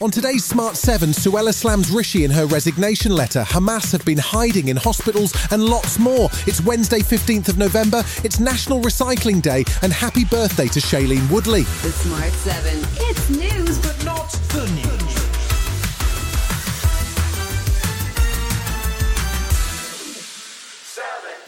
[0.00, 3.42] On today's Smart 7, Suella slams Rishi in her resignation letter.
[3.44, 6.28] Hamas have been hiding in hospitals and lots more.
[6.48, 8.02] It's Wednesday, 15th of November.
[8.24, 11.62] It's National Recycling Day and happy birthday to Shailene Woodley.
[11.62, 12.80] The Smart 7.
[13.08, 13.83] It's news,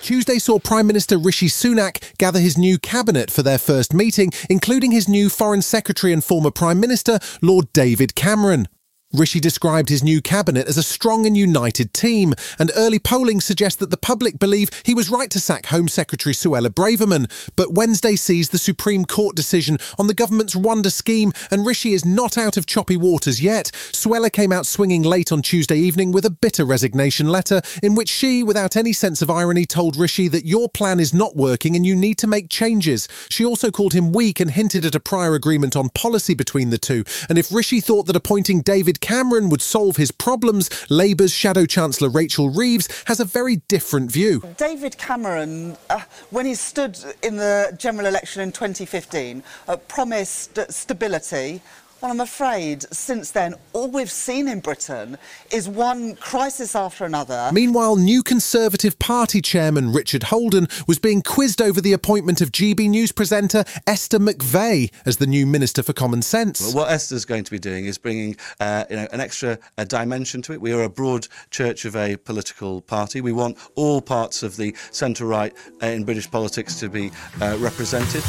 [0.06, 4.92] Tuesday saw Prime Minister Rishi Sunak gather his new cabinet for their first meeting, including
[4.92, 8.68] his new Foreign Secretary and former Prime Minister, Lord David Cameron.
[9.12, 13.78] Rishi described his new cabinet as a strong and united team, and early polling suggests
[13.78, 17.30] that the public believe he was right to sack Home Secretary Suella Braverman.
[17.54, 22.04] But Wednesday sees the Supreme Court decision on the government's Rwanda scheme, and Rishi is
[22.04, 23.70] not out of choppy waters yet.
[23.92, 28.08] Suella came out swinging late on Tuesday evening with a bitter resignation letter in which
[28.08, 31.86] she, without any sense of irony, told Rishi that your plan is not working and
[31.86, 33.06] you need to make changes.
[33.30, 36.78] She also called him weak and hinted at a prior agreement on policy between the
[36.78, 37.04] two.
[37.28, 41.66] And if Rishi thought that appointing David David Cameron would solve his problems, Labour's Shadow
[41.66, 44.42] Chancellor Rachel Reeves has a very different view.
[44.56, 51.60] David Cameron, uh, when he stood in the general election in 2015, uh, promised stability
[52.00, 55.16] well, I'm afraid since then, all we've seen in Britain
[55.50, 57.50] is one crisis after another.
[57.52, 62.90] Meanwhile, new Conservative Party chairman Richard Holden was being quizzed over the appointment of GB
[62.90, 66.60] News presenter Esther McVey as the new Minister for Common Sense.
[66.60, 69.84] Well, what Esther's going to be doing is bringing uh, you know, an extra uh,
[69.84, 70.60] dimension to it.
[70.60, 73.20] We are a broad church of a political party.
[73.20, 75.52] We want all parts of the centre right
[75.82, 78.22] uh, in British politics to be uh, represented.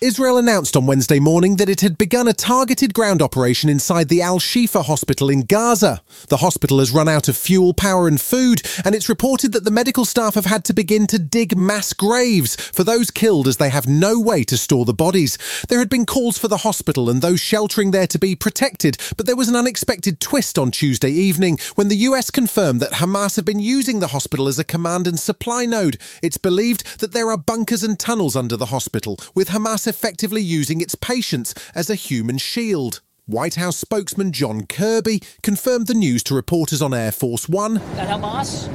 [0.00, 4.22] Israel announced on Wednesday morning that it had begun a targeted ground operation inside the
[4.22, 6.02] Al Shifa hospital in Gaza.
[6.28, 9.72] The hospital has run out of fuel, power, and food, and it's reported that the
[9.72, 13.70] medical staff have had to begin to dig mass graves for those killed as they
[13.70, 15.36] have no way to store the bodies.
[15.68, 19.26] There had been calls for the hospital and those sheltering there to be protected, but
[19.26, 23.44] there was an unexpected twist on Tuesday evening when the US confirmed that Hamas had
[23.44, 25.98] been using the hospital as a command and supply node.
[26.22, 30.80] It's believed that there are bunkers and tunnels under the hospital, with Hamas effectively using
[30.80, 33.00] its patients as a human shield.
[33.26, 37.74] White House spokesman John Kirby confirmed the news to reporters on Air Force One.
[37.74, 38.68] That Hamas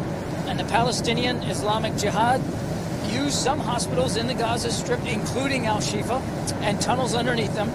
[0.47, 2.41] and the Palestinian Islamic Jihad
[3.11, 6.21] use some hospitals in the Gaza Strip, including Al Shifa,
[6.61, 7.71] and tunnels underneath them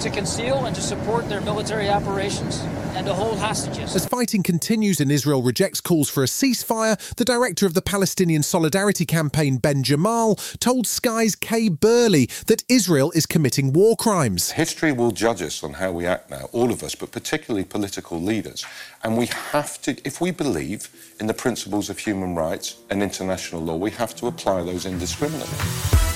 [0.00, 2.60] to conceal and to support their military operations
[2.96, 3.94] and to hold hostages.
[3.94, 8.42] As fighting continues and Israel rejects calls for a ceasefire, the director of the Palestinian
[8.42, 14.52] Solidarity Campaign, Ben Jamal, told Sky's Kay Burley that Israel is committing war crimes.
[14.52, 18.20] History will judge us on how we act now, all of us, but particularly political
[18.20, 18.64] leaders.
[19.02, 20.88] And we have to, if we believe
[21.20, 26.13] in the principles of human rights and international law, we have to apply those indiscriminately.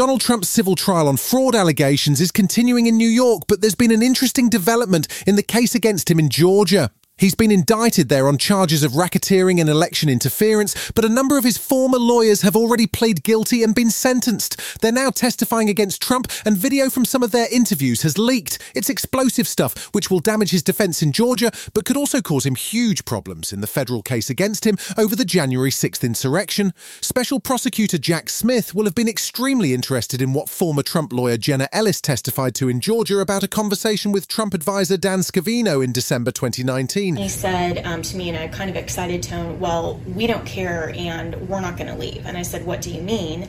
[0.00, 3.90] Donald Trump's civil trial on fraud allegations is continuing in New York, but there's been
[3.90, 6.90] an interesting development in the case against him in Georgia.
[7.20, 11.44] He's been indicted there on charges of racketeering and election interference, but a number of
[11.44, 14.80] his former lawyers have already plead guilty and been sentenced.
[14.80, 18.58] They're now testifying against Trump, and video from some of their interviews has leaked.
[18.74, 22.54] It's explosive stuff, which will damage his defense in Georgia, but could also cause him
[22.54, 26.72] huge problems in the federal case against him over the January 6th insurrection.
[27.02, 31.68] Special prosecutor Jack Smith will have been extremely interested in what former Trump lawyer Jenna
[31.70, 36.30] Ellis testified to in Georgia about a conversation with Trump advisor Dan Scavino in December
[36.30, 37.09] 2019.
[37.16, 40.92] He said um, to me in a kind of excited tone, Well, we don't care
[40.96, 42.26] and we're not going to leave.
[42.26, 43.48] And I said, What do you mean?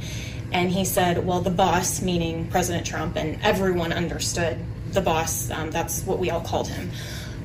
[0.51, 4.57] And he said, Well, the boss, meaning President Trump, and everyone understood
[4.91, 6.91] the boss, um, that's what we all called him.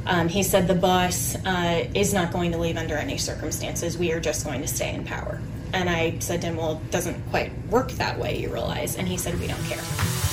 [0.06, 3.98] Um, he said the boss uh, is not going to leave under any circumstances.
[3.98, 5.40] We are just going to stay in power.
[5.72, 8.96] And I said to him, Well, it doesn't quite work that way, you realize.
[8.96, 10.25] And he said, We don't care.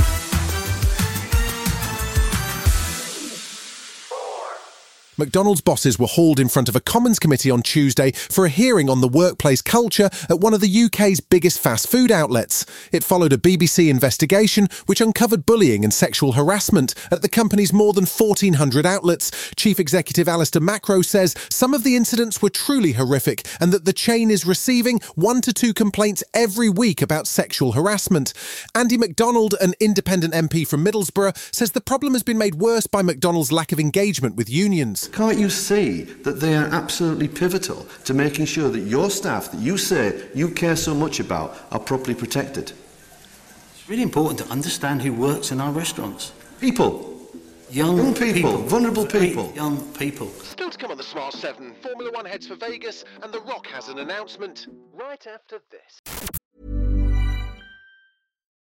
[5.24, 8.90] McDonald's bosses were hauled in front of a Commons committee on Tuesday for a hearing
[8.90, 12.66] on the workplace culture at one of the UK's biggest fast food outlets.
[12.92, 17.94] It followed a BBC investigation which uncovered bullying and sexual harassment at the company's more
[17.94, 19.32] than 1,400 outlets.
[19.56, 23.94] Chief Executive Alistair Macrow says some of the incidents were truly horrific and that the
[23.94, 28.34] chain is receiving one to two complaints every week about sexual harassment.
[28.76, 33.02] Andy McDonald, an independent MP from Middlesbrough, says the problem has been made worse by
[33.02, 35.10] McDonald's lack of engagement with unions.
[35.14, 39.60] Can't you see that they are absolutely pivotal to making sure that your staff that
[39.62, 42.72] you say you care so much about are properly protected?
[43.76, 46.32] It's really important to understand who works in our restaurants.
[46.60, 47.12] People.
[47.70, 49.52] young, Young people, vulnerable very people.
[49.56, 50.30] young people.
[50.30, 53.68] Still to come on the Smart 7, Formula One heads for Vegas, and The Rock
[53.68, 54.66] has an announcement
[54.96, 56.02] right after this.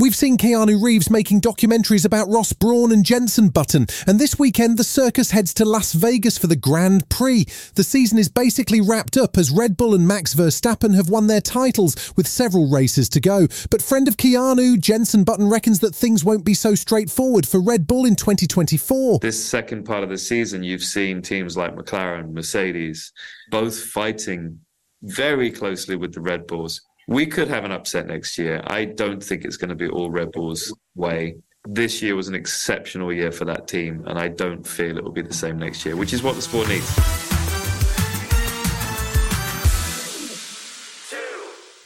[0.00, 4.78] We've seen Keanu Reeves making documentaries about Ross Brawn and Jensen Button, and this weekend
[4.78, 7.46] the circus heads to Las Vegas for the Grand Prix.
[7.74, 11.40] The season is basically wrapped up as Red Bull and Max Verstappen have won their
[11.40, 13.48] titles with several races to go.
[13.72, 17.88] But friend of Keanu, Jensen Button reckons that things won't be so straightforward for Red
[17.88, 19.18] Bull in 2024.
[19.18, 23.12] This second part of the season, you've seen teams like McLaren, Mercedes,
[23.50, 24.60] both fighting
[25.02, 26.82] very closely with the Red Bulls.
[27.08, 28.62] We could have an upset next year.
[28.66, 31.36] I don't think it's going to be all Red Bulls' way.
[31.66, 35.10] This year was an exceptional year for that team, and I don't feel it will
[35.10, 36.86] be the same next year, which is what the sport needs.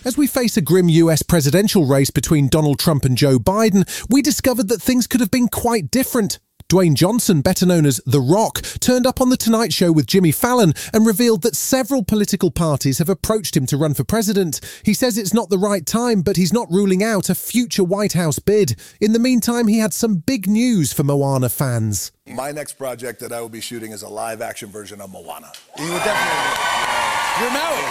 [0.04, 4.22] As we face a grim US presidential race between Donald Trump and Joe Biden, we
[4.22, 6.40] discovered that things could have been quite different.
[6.72, 10.32] Dwayne Johnson, better known as The Rock, turned up on The Tonight Show with Jimmy
[10.32, 14.58] Fallon and revealed that several political parties have approached him to run for president.
[14.82, 18.14] He says it's not the right time, but he's not ruling out a future White
[18.14, 18.80] House bid.
[19.02, 22.10] In the meantime, he had some big news for Moana fans.
[22.26, 25.52] My next project that I will be shooting is a live action version of Moana.
[25.78, 27.42] You would definitely.
[27.42, 27.84] You're Maui.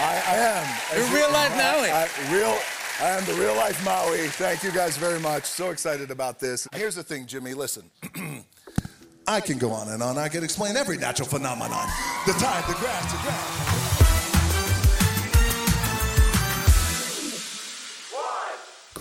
[0.00, 0.98] I, I am.
[0.98, 1.90] You're real life Maui.
[1.90, 2.56] I, I- real.
[3.00, 4.28] I am the real life Maui.
[4.28, 5.44] Thank you guys very much.
[5.44, 6.68] So excited about this.
[6.74, 7.54] Here's the thing, Jimmy.
[7.54, 7.90] Listen.
[9.26, 10.18] I can go on and on.
[10.18, 11.88] I can explain every natural phenomenon.
[12.26, 13.63] The tide, the grass, the grass.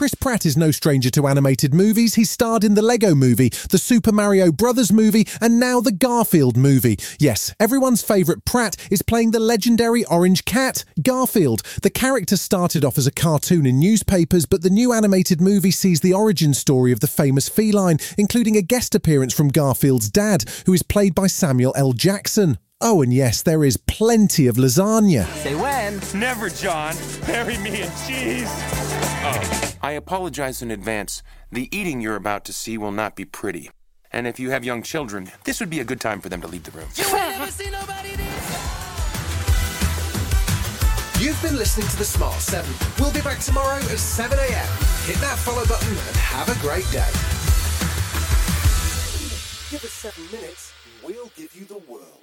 [0.04, 2.16] Chris Pratt is no stranger to animated movies.
[2.16, 6.58] He starred in the Lego movie, the Super Mario Brothers movie, and now the Garfield
[6.58, 7.00] movie.
[7.22, 11.62] Yes, everyone's favourite Pratt is playing the legendary orange cat, Garfield.
[11.84, 16.02] The character started off as a cartoon in newspapers, but the new animated movie sees
[16.02, 20.74] the origin story of the famous feline, including a guest appearance from Garfield's dad, who
[20.74, 21.94] is played by Samuel L.
[21.94, 22.58] Jackson.
[22.82, 25.26] Oh, and yes, there is plenty of lasagna.
[25.36, 26.02] Say when.
[26.14, 26.94] Never, John.
[27.26, 28.50] Bury me in cheese.
[29.26, 29.73] Oh.
[29.84, 31.22] I apologize in advance.
[31.52, 33.70] The eating you're about to see will not be pretty.
[34.14, 36.48] And if you have young children, this would be a good time for them to
[36.48, 36.88] leave the room.
[41.20, 42.74] You've been listening to The Smart 7.
[42.98, 44.68] We'll be back tomorrow at 7 a.m.
[45.04, 47.12] Hit that follow button and have a great day.
[49.70, 50.72] Give us seven minutes,
[51.04, 52.23] we'll give you the world.